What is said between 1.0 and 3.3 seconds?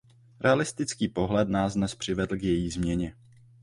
pohled nás dnes přivedl k její změně.